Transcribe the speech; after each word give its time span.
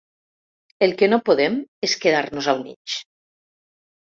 El 0.87 0.95
que 1.01 1.09
no 1.11 1.19
podem 1.27 1.59
és 1.89 1.95
quedar-nos 2.07 2.51
al 2.55 2.65
mig. 2.65 2.97